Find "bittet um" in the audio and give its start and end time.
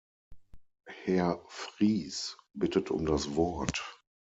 2.55-3.05